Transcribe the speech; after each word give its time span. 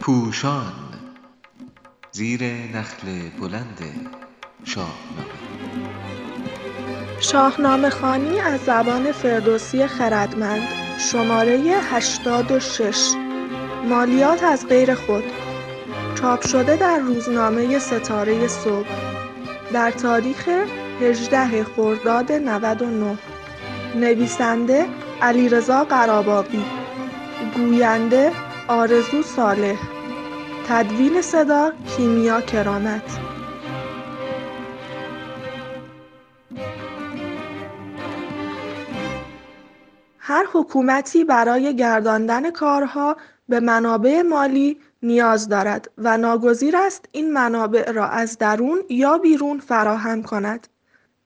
پوشان 0.00 0.72
زیر 2.12 2.44
نخل 2.44 3.28
بلند 3.40 3.78
شاهنامه. 4.64 5.32
شاهنامه 7.20 7.90
خانی 7.90 8.38
از 8.38 8.60
زبان 8.60 9.12
فردوسی 9.12 9.86
خردمند 9.86 10.68
شماره 10.98 11.58
86 11.92 13.14
مالیات 13.88 14.44
از 14.44 14.66
غیر 14.68 14.94
خود. 14.94 15.24
چاپ 16.20 16.46
شده 16.46 16.76
در 16.76 16.98
روزنامه 16.98 17.78
ستاره 17.78 18.48
صبح. 18.48 18.88
در 19.72 19.90
تاریخ 19.90 20.48
18 21.00 21.64
خرداد 21.64 22.32
99 22.32 23.18
نویسنده 23.94 24.86
علیرضا 25.22 25.84
قراباقی 25.84 26.64
گوینده 27.56 28.32
آرزو 28.68 29.22
صالح 29.22 29.76
تدوین 30.68 31.22
صدا 31.22 31.72
کیمیا 31.96 32.40
کرامت. 32.40 33.18
هر 40.18 40.46
حکومتی 40.52 41.24
برای 41.24 41.76
گرداندن 41.76 42.50
کارها 42.50 43.16
به 43.48 43.60
منابع 43.60 44.22
مالی 44.22 44.80
نیاز 45.02 45.48
دارد 45.48 45.90
و 45.98 46.18
ناگزیر 46.18 46.76
است 46.76 47.08
این 47.12 47.32
منابع 47.32 47.92
را 47.92 48.06
از 48.06 48.38
درون 48.38 48.82
یا 48.88 49.18
بیرون 49.18 49.58
فراهم 49.58 50.22
کند. 50.22 50.68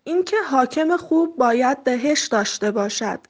اینکه 0.04 0.36
حاکم 0.50 0.96
خوب 0.96 1.36
باید 1.36 1.78
دهش 1.84 2.26
داشته 2.26 2.70
باشد. 2.70 3.20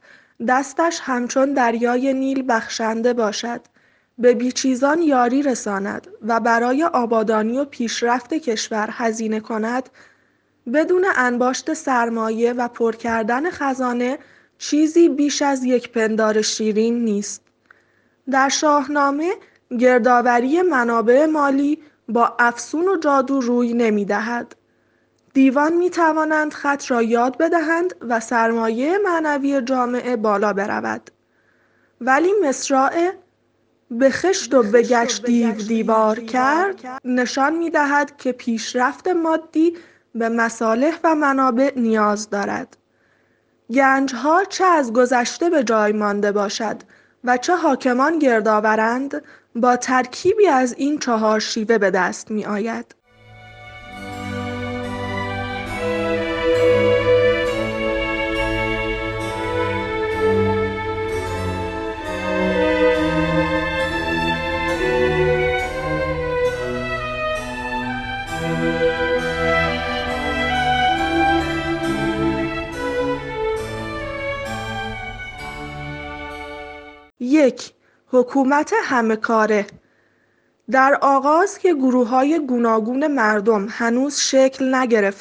دستش 0.48 1.00
همچون 1.02 1.52
دریای 1.52 2.14
نیل 2.14 2.44
بخشنده 2.48 3.12
باشد. 3.12 3.60
به 4.18 4.34
بیچیزان 4.34 5.02
یاری 5.02 5.42
رساند 5.42 6.06
و 6.22 6.40
برای 6.40 6.84
آبادانی 6.84 7.58
و 7.58 7.64
پیشرفت 7.64 8.34
کشور 8.34 8.88
هزینه 8.92 9.40
کند. 9.40 9.88
بدون 10.74 11.06
انباشت 11.16 11.74
سرمایه 11.74 12.52
و 12.52 12.68
پر 12.68 12.96
کردن 12.96 13.50
خزانه 13.50 14.18
چیزی 14.58 15.08
بیش 15.08 15.42
از 15.42 15.64
یک 15.64 15.92
پندار 15.92 16.42
شیرین 16.42 17.04
نیست. 17.04 17.42
در 18.30 18.48
شاهنامه 18.48 19.32
گردآوری 19.78 20.62
منابع 20.62 21.26
مالی 21.26 21.78
با 22.08 22.36
افسون 22.38 22.88
و 22.88 22.96
جادو 22.96 23.40
روی 23.40 23.74
نمی‌دهد. 23.74 24.56
دیوان 25.36 25.72
می 25.72 25.90
توانند 25.90 26.52
خط 26.52 26.90
را 26.90 27.02
یاد 27.02 27.38
بدهند 27.38 27.94
و 28.08 28.20
سرمایه 28.20 28.98
معنوی 28.98 29.62
جامعه 29.62 30.16
بالا 30.16 30.52
برود. 30.52 31.10
ولی 32.00 32.32
مصرع 32.42 33.12
به 33.90 34.10
خشت 34.10 34.54
و 34.54 34.62
به 34.62 34.82
گشت 34.82 35.26
دیو 35.26 35.52
دیوار 35.52 36.20
کرد 36.20 37.00
نشان 37.04 37.56
می 37.56 37.70
دهد 37.70 38.16
که 38.16 38.32
پیشرفت 38.32 39.08
مادی 39.08 39.76
به 40.14 40.28
مصالح 40.28 40.98
و 41.04 41.14
منابع 41.14 41.72
نیاز 41.76 42.30
دارد. 42.30 42.76
گنج 43.70 44.14
ها 44.14 44.44
چه 44.44 44.64
از 44.64 44.92
گذشته 44.92 45.50
به 45.50 45.64
جای 45.64 45.92
مانده 45.92 46.32
باشد 46.32 46.76
و 47.24 47.36
چه 47.36 47.56
حاکمان 47.56 48.18
گردآورند 48.18 49.22
با 49.54 49.76
ترکیبی 49.76 50.46
از 50.46 50.74
این 50.78 50.98
چهار 50.98 51.40
شیوه 51.40 51.78
به 51.78 51.90
دست 51.90 52.30
می 52.30 52.44
آید. 52.44 52.94
حکومت 78.16 78.72
کاره. 79.16 79.66
در 80.70 80.98
آغاز 81.00 81.58
که 81.58 81.74
های 82.10 82.46
گوناگون 82.46 83.06
مردم 83.06 83.66
هنوز 83.70 84.16
شکل 84.16 84.64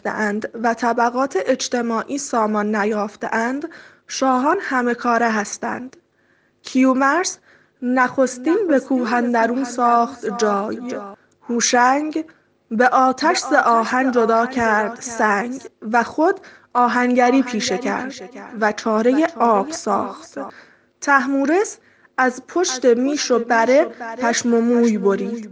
اند 0.10 0.50
و 0.64 0.74
طبقات 0.74 1.38
اجتماعی 1.46 2.18
سامان 2.18 2.76
اند 3.32 3.70
شاهان 4.08 4.58
کاره 4.94 5.30
هستند. 5.30 5.98
کیومرس 6.62 7.38
نخستین 7.82 8.68
به 8.68 8.80
کوه 8.80 9.22
ساخت 9.64 10.38
جای. 10.38 10.96
هوشنگ 11.50 12.26
به 12.72 12.88
آتش 12.88 13.40
ز 13.40 13.54
آهن 13.54 14.12
جدا 14.12 14.46
کرد 14.46 15.02
سنگ 15.02 15.62
و 15.92 16.04
خود 16.04 16.40
آهنگری 16.74 17.44
پیشه 17.44 17.78
کرد 17.78 18.14
و 18.62 18.72
چاره 18.72 19.28
آب 19.40 19.72
ساخت. 19.72 20.40
تحمورس 21.02 21.78
از 22.18 22.42
پشت 22.48 22.86
میش 22.86 23.32
و 23.32 23.40
بره 23.40 23.86
پشم 24.18 24.54
و 24.54 24.62
موی 24.62 24.98
برید. 24.98 25.50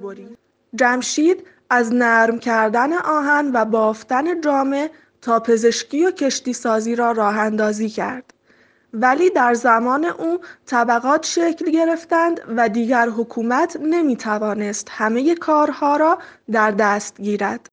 جمشید 0.75 1.47
از 1.69 1.93
نرم 1.93 2.39
کردن 2.39 2.93
آهن 2.93 3.51
و 3.53 3.65
بافتن 3.65 4.41
جامه 4.41 4.89
تا 5.21 5.39
پزشکی 5.39 6.05
و 6.05 6.11
کشتی 6.11 6.53
سازی 6.53 6.95
را 6.95 7.11
راه 7.11 7.37
اندازی 7.37 7.89
کرد. 7.89 8.33
ولی 8.93 9.29
در 9.29 9.53
زمان 9.53 10.05
او 10.05 10.39
طبقات 10.65 11.25
شکل 11.25 11.71
گرفتند 11.71 12.41
و 12.57 12.69
دیگر 12.69 13.09
حکومت 13.09 13.77
نمی 13.81 14.15
توانست 14.15 14.87
همه 14.91 15.35
کارها 15.35 15.97
را 15.97 16.17
در 16.51 16.71
دست 16.71 17.21
گیرد. 17.21 17.69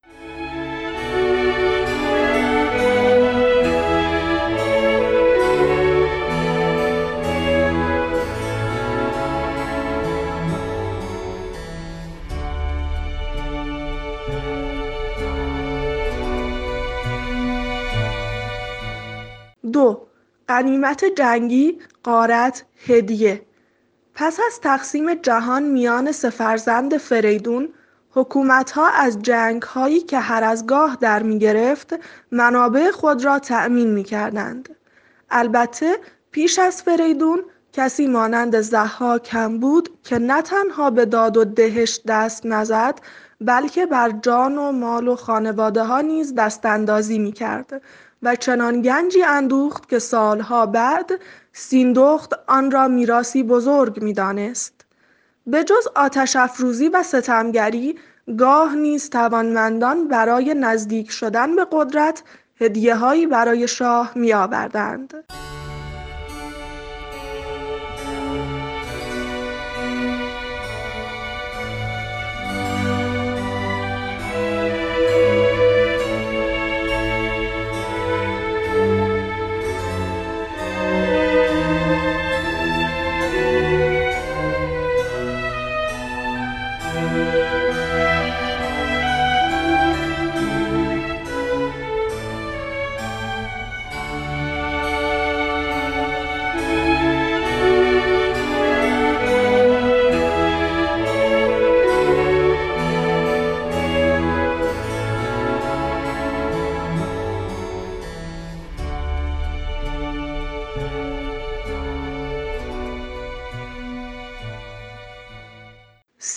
دو 19.71 20.07
غنیمت 20.49 21.05
جنگی، 21.05 21.79
غارت، 22.05 22.65
هدیه 22.87 23.41
پس 24.13 24.39
از 24.47 24.59
تقسیم 24.59 25.13
جهان 25.13 25.63
میان 25.63 26.11
سه 26.11 26.29
فرزند 26.29 26.97
فریدون 26.97 27.69
حکومتها 28.11 28.87
از 28.87 29.17
هایی 29.73 29.99
که 29.99 30.19
هر 30.19 30.43
از 30.43 30.65
گاه 30.65 30.97
در 31.01 31.23
می 31.23 31.39
گرفت 31.39 31.95
منابع 32.31 32.91
خود 32.91 33.25
را 33.25 33.39
تأمین 33.39 33.93
می 33.93 34.03
کردند. 34.03 34.75
البته 35.29 35.97
پیش 36.31 36.59
از 36.59 36.83
فریدون 36.83 37.43
کسی 37.73 38.07
مانند 38.07 38.61
زها 38.61 39.19
کم 39.19 39.59
بود 39.59 39.89
که 40.03 40.19
نه 40.19 40.41
تنها 40.41 40.89
به 40.89 41.05
داد 41.05 41.37
و 41.37 41.45
دهش 41.45 42.01
دست 42.07 42.45
نزد 42.45 42.99
بلکه 43.41 43.85
بر 43.85 44.09
جان 44.09 44.57
و 44.57 44.71
مال 44.71 45.07
و 45.07 45.15
خانواده 45.15 45.83
ها 45.83 46.01
نیز 46.01 46.35
دست 46.35 46.65
اندازی 46.65 47.19
می 47.19 47.31
کرد 47.31 47.81
و 48.23 48.35
چنان 48.35 48.81
گنجی 48.81 49.23
اندوخت 49.23 49.89
که 49.89 49.99
سالها 49.99 50.65
بعد 50.65 51.11
سیندخت 51.53 52.33
آن 52.47 52.71
را 52.71 52.87
میراثی 52.87 53.43
بزرگ 53.43 54.03
می‌دانست. 54.03 54.85
جز 55.63 55.87
آتش 55.95 56.35
افروزی 56.35 56.89
و 56.89 57.03
ستمگری 57.03 57.99
گاه 58.37 58.75
نیز 58.75 59.09
توانمندان 59.09 60.07
برای 60.07 60.53
نزدیک 60.53 61.11
شدن 61.11 61.55
به 61.55 61.67
قدرت 61.71 62.23
هدیههایی 62.61 63.27
برای 63.27 63.67
شاه 63.67 64.11
میآوردند. 64.15 65.13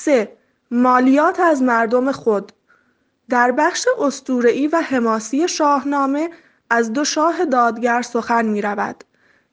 C. 0.04 0.28
مالیات 0.76 1.40
از 1.40 1.62
مردم 1.62 2.12
خود 2.12 2.52
در 3.28 3.52
بخش 3.52 3.86
اسطوره‌ای 3.98 4.66
و 4.66 4.76
حماسی 4.76 5.48
شاهنامه 5.48 6.30
از 6.70 6.92
دو 6.92 7.04
شاه 7.04 7.44
دادگر 7.44 8.02
سخن 8.02 8.44
می 8.46 8.62
رود 8.62 9.04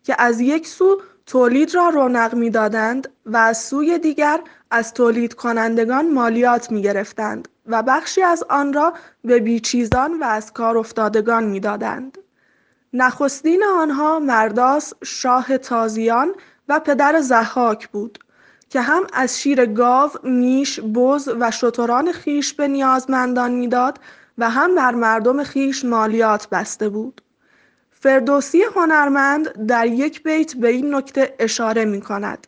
که 0.04 0.16
از 0.20 0.42
یک 0.42 0.68
سو 0.68 1.02
تولید 1.26 1.76
را 1.76 1.90
رونق 1.90 2.36
می‌دادند 2.36 3.08
و 3.26 3.38
از 3.38 3.58
سوی 3.58 4.00
دیگر 4.00 4.40
از 4.72 4.94
تولید 4.94 5.34
کنندگان 5.34 6.12
مالیات 6.14 6.72
می 6.72 6.82
گرفتند 6.82 7.48
و 7.66 7.84
بخشی 7.84 8.24
از 8.24 8.44
آن 8.50 8.74
را 8.74 8.94
به 9.24 9.40
بیچیزان 9.40 10.20
و 10.20 10.24
از 10.24 10.54
کار 10.54 10.78
افتادگان 10.78 11.44
می 11.44 11.60
دادند. 11.60 12.18
نخستین 12.94 13.64
آنها 13.64 14.20
مرداس 14.20 14.94
شاه 15.04 15.58
تازیان 15.58 16.34
و 16.70 16.80
پدر 16.80 17.22
زحاک 17.22 17.90
بود 17.90 18.20
که 18.72 18.82
هم 18.82 19.04
از 19.14 19.42
شیر 19.42 19.66
گاو، 19.66 20.10
میش، 20.24 20.80
بز 20.80 21.30
و 21.40 21.52
شتران 21.52 22.12
خیش 22.12 22.54
به 22.54 22.68
نیازمندان 22.68 23.52
می‌داد 23.52 24.00
و 24.38 24.50
هم 24.50 24.76
بر 24.76 24.96
مردم 24.96 25.44
خیش 25.44 25.86
مالیات 25.86 26.50
بسته 26.50 26.90
بود. 26.90 27.22
فردوسی 27.92 28.64
هنرمند 28.76 29.66
در 29.68 29.88
یک 29.88 30.24
بیت 30.24 30.56
به 30.56 30.68
این 30.68 30.96
نکته 30.96 31.36
اشاره 31.40 31.86
می 31.86 32.02
کند. 32.02 32.48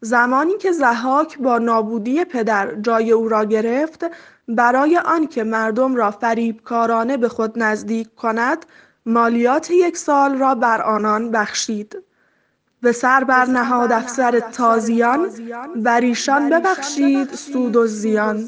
زمانی 0.00 0.56
که 0.58 0.72
زحاک 0.72 1.38
با 1.38 1.58
نابودی 1.58 2.24
پدر 2.24 2.74
جای 2.74 3.12
او 3.12 3.28
را 3.28 3.44
گرفت 3.44 4.04
برای 4.48 4.98
آنکه 4.98 5.44
مردم 5.44 5.96
را 5.96 6.10
فریبکارانه 6.10 7.16
به 7.16 7.28
خود 7.28 7.62
نزدیک 7.62 8.14
کند 8.14 8.66
مالیات 9.06 9.70
یک 9.70 9.96
سال 9.96 10.38
را 10.38 10.54
بر 10.54 10.82
آنان 10.82 11.30
بخشید 11.30 11.96
به 12.82 12.92
سر 12.92 13.24
بر 13.24 13.44
نهاد 13.44 13.92
افسر 13.92 14.40
تازیان 14.40 15.30
بر 15.76 16.00
ایشان 16.00 16.50
ببخشید 16.50 17.34
سود 17.34 17.76
و 17.76 17.86
زیان. 17.86 18.44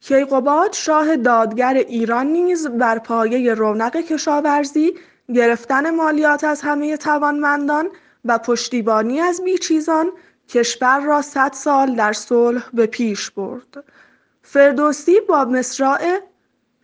کیقوباد 0.00 0.72
شاه 0.72 1.16
دادگر 1.16 1.74
ایران 1.74 2.26
نیز 2.26 2.66
بر 2.66 2.98
پایه 2.98 3.54
رونق 3.54 3.96
کشاورزی 3.96 4.94
گرفتن 5.34 5.90
مالیات 5.90 6.44
از 6.44 6.60
همه 6.60 6.96
توانمندان 6.96 7.88
و 8.24 8.38
پشتیبانی 8.38 9.20
از 9.20 9.40
بیچیزان 9.44 10.10
کشور 10.48 11.00
را 11.00 11.22
صد 11.22 11.52
سال 11.52 11.94
در 11.94 12.12
صلح 12.12 12.62
به 12.72 12.86
پیش 12.86 13.30
برد. 13.30 13.84
فردوسی 14.42 15.20
با 15.28 15.44
مصرع 15.44 16.18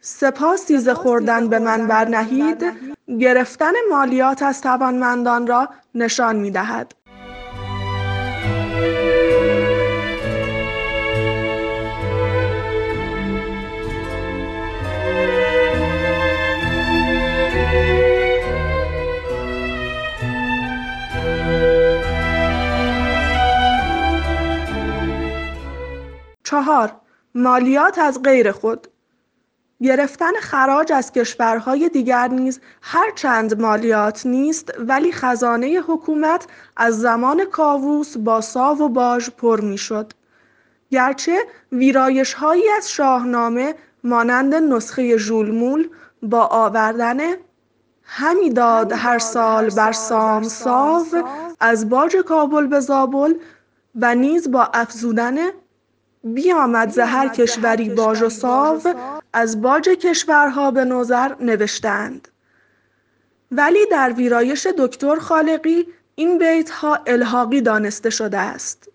سپاسی 0.01 0.79
ز 0.79 0.89
خوردن 0.89 1.49
به 1.49 1.59
من 1.59 1.87
برنهید 1.87 2.94
گرفتن 3.09 3.73
مالیات 3.91 4.43
از 4.43 4.61
توانمندان 4.61 5.47
را 5.47 5.69
نشان 5.95 6.37
می‌دهد. 6.37 6.95
چهار 26.45 26.93
مالیات 27.35 27.99
از 27.99 28.23
غیر 28.23 28.53
خود. 28.53 28.94
گرفتن 29.85 30.33
خراج 30.41 30.93
از 30.93 31.13
کشورهای 31.13 31.89
دیگر 31.89 32.29
نیز 32.29 32.61
هرچند 32.83 33.61
مالیات 33.61 34.27
نیست 34.27 34.73
ولی 34.79 35.13
خزانه 35.13 35.81
حکومت 35.87 36.47
از 36.77 37.01
زمان 37.01 37.45
کاووس 37.45 38.17
با 38.17 38.41
ساو 38.41 38.79
و 38.79 38.89
باژ 38.89 39.31
پر 39.31 39.61
می‌شد. 39.61 40.13
گرچه 40.91 41.39
ویرایشهایی 41.73 42.71
از 42.77 42.91
شاهنامه 42.91 43.75
مانند 44.05 44.55
نسخه 44.55 45.17
ژولمول 45.17 45.89
با 46.23 46.47
آوردن 46.47 47.19
همی 48.03 48.51
داد 48.51 48.93
هر 48.93 49.19
سال 49.19 49.71
بر 49.71 49.93
سام 49.93 50.43
ساو 50.43 51.07
از 51.61 51.89
باج 51.89 52.17
کابل 52.17 52.67
به 52.67 52.81
زابل 52.81 53.35
و 53.95 54.15
نیز 54.15 54.51
با 54.51 54.71
افزودن 54.75 55.37
بیامد 56.25 56.91
ز 56.91 56.99
هر 56.99 57.29
کشوری 57.29 57.89
باج 57.89 58.23
و 58.23 58.29
ساو 58.29 58.81
از 59.35 59.63
باج 59.63 59.89
کشورها 59.89 60.71
به 60.71 60.85
نظر 60.85 61.35
نوشتند. 61.41 62.29
ولی 63.51 63.87
در 63.91 64.13
ویرایش 64.13 64.67
دکتر 64.67 65.17
خالقی 65.17 65.87
این 66.15 66.39
بیت 66.39 66.71
ها 66.71 66.99
الحاقی 67.07 67.61
دانسته 67.61 68.11
شده 68.11 68.39
است. 68.39 68.89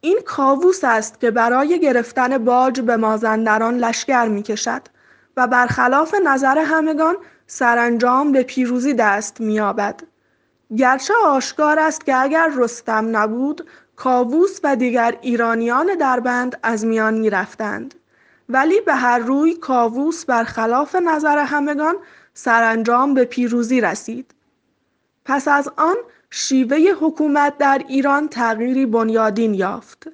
این 0.00 0.18
کاووس 0.26 0.84
است 0.84 1.20
که 1.20 1.30
برای 1.30 1.80
گرفتن 1.80 2.38
باج 2.38 2.80
به 2.80 2.96
مازندران 2.96 3.78
لشکر 3.78 4.28
می 4.28 4.42
کشد 4.42 4.82
و 5.36 5.46
برخلاف 5.46 6.14
نظر 6.24 6.58
همگان 6.58 7.16
سرانجام 7.46 8.32
به 8.32 8.42
پیروزی 8.42 8.94
دست 8.94 9.40
می‌یابد. 9.40 10.00
گرچه 10.76 11.14
آشکار 11.24 11.78
است 11.78 12.06
که 12.06 12.16
اگر 12.16 12.52
رستم 12.56 13.16
نبود 13.16 13.66
کاووس 13.96 14.60
و 14.64 14.76
دیگر 14.76 15.18
ایرانیان 15.20 15.86
دربند 16.00 16.58
از 16.62 16.84
میان 16.86 17.14
می‌رفتند. 17.14 17.94
ولی 18.52 18.80
به 18.80 18.94
هر 18.94 19.18
روی 19.18 19.54
کاووس 19.54 20.24
برخلاف 20.24 20.94
نظر 20.94 21.38
همگان 21.38 21.94
سرانجام 22.34 23.14
به 23.14 23.24
پیروزی 23.24 23.80
رسید. 23.80 24.34
پس 25.24 25.48
از 25.48 25.68
آن 25.76 25.96
شیوه 26.30 26.78
حکومت 27.00 27.58
در 27.58 27.82
ایران 27.88 28.28
تغییری 28.28 28.86
بنیادین 28.86 29.54
یافت. 29.54 30.08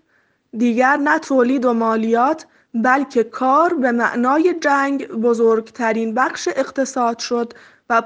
دیگر 0.58 0.96
نه 0.96 1.18
تولید 1.18 1.64
و 1.64 1.72
مالیات 1.72 2.46
بلکه 2.74 3.24
کار 3.24 3.74
به 3.74 3.92
معنای 3.92 4.54
جنگ 4.60 5.08
بزرگترین 5.08 6.14
بخش 6.14 6.48
اقتصاد 6.56 7.18
شد 7.18 7.52
و 7.90 8.02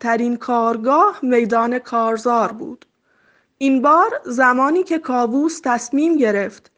ترین 0.00 0.36
کارگاه 0.36 1.18
میدان 1.22 1.78
کارزار 1.78 2.52
بود. 2.52 2.86
این 3.58 3.82
بار 3.82 4.20
زمانی 4.24 4.82
که 4.82 4.98
کاووس 4.98 5.60
تصمیم 5.64 6.16
گرفت 6.16 6.70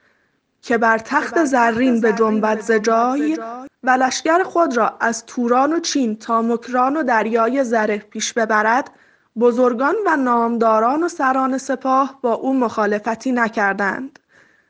که 0.66 0.78
بر 0.78 0.98
تخت 0.98 1.44
زرین 1.44 2.00
به 2.00 2.12
جنبت 2.12 2.60
زجای 2.60 3.38
و 3.82 3.90
لشکر 3.90 4.42
خود 4.42 4.76
را 4.76 4.96
از 5.00 5.26
توران 5.26 5.72
و 5.72 5.80
چین 5.80 6.16
تا 6.16 6.42
مکران 6.42 6.96
و 6.96 7.02
دریای 7.02 7.64
زره 7.64 7.98
پیش 7.98 8.32
ببرد 8.32 8.90
بزرگان 9.38 9.94
و 10.06 10.16
نامداران 10.16 11.02
و 11.02 11.08
سران 11.08 11.58
سپاه 11.58 12.18
با 12.22 12.32
او 12.32 12.54
مخالفتی 12.54 13.32
نکردند 13.32 14.18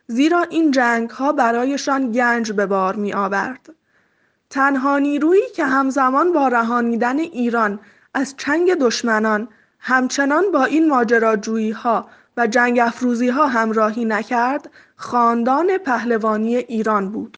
زیرا 0.07 0.43
این 0.43 0.71
جنگ 0.71 1.11
ها 1.11 1.33
برایشان 1.33 2.13
گنج 2.13 2.53
به 2.53 2.67
بار 2.67 2.97
می 2.97 3.13
آورد. 3.13 3.69
تنها 4.51 4.99
نیرویی 4.99 5.51
که 5.55 5.65
همزمان 5.65 6.33
با 6.33 6.49
رهانیدن 6.49 7.19
ایران 7.19 7.81
از 8.15 8.35
چنگ 8.37 8.75
دشمنان 8.75 9.49
همچنان 9.79 10.45
با 10.53 10.65
این 10.65 10.93
ها 11.73 12.07
و 12.37 12.47
جنگ 12.47 12.81
ها 13.33 13.47
همراهی 13.47 14.05
نکرد 14.05 14.71
خاندان 14.97 15.79
پهلوانی 15.79 16.57
ایران 16.57 17.11
بود. 17.11 17.37